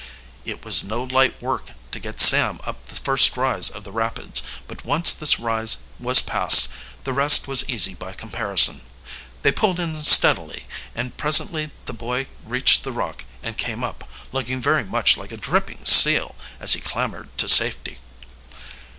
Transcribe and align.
It 0.45 0.65
was 0.65 0.83
no 0.83 1.03
light 1.03 1.39
work 1.43 1.73
to 1.91 1.99
get 1.99 2.19
Sam 2.19 2.59
up 2.65 2.87
the 2.87 2.95
first 2.95 3.37
rise 3.37 3.69
of 3.69 3.83
the 3.83 3.91
rapids, 3.91 4.41
but 4.67 4.83
once 4.83 5.13
this 5.13 5.39
rise 5.39 5.83
was 5.99 6.21
passed 6.21 6.69
the 7.03 7.13
rest 7.13 7.47
was 7.47 7.69
easy 7.69 7.93
by 7.93 8.13
comparison. 8.13 8.81
They 9.43 9.51
pulled 9.51 9.79
in 9.79 9.95
steadily, 10.03 10.65
and 10.95 11.15
presently 11.17 11.69
the 11.85 11.93
boy 11.93 12.25
reached 12.43 12.81
the 12.83 12.91
rock 12.91 13.25
and 13.43 13.59
came 13.59 13.83
up, 13.83 14.09
looking 14.31 14.59
very 14.59 14.83
much 14.83 15.17
like 15.17 15.31
a 15.31 15.37
dripping 15.37 15.85
seal 15.85 16.33
as 16.59 16.73
he 16.73 16.81
clambered 16.81 17.37
to 17.37 17.47
safety. 17.47 17.99